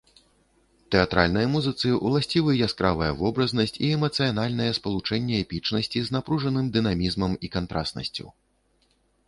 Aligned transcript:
Тэатральнай 0.93 1.45
музыцы 1.55 1.91
ўласцівы 2.07 2.55
яскравая 2.69 3.11
вобразнасць 3.19 3.77
і 3.83 3.91
эмацыянальнае 3.99 4.69
спалучэнне 4.79 5.35
эпічнасці 5.43 5.99
з 6.09 6.19
напружаным 6.19 6.75
дынамізмам 6.79 7.31
і 7.47 7.55
кантрастнасцю. 7.57 8.25